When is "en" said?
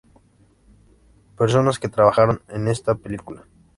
2.47-2.67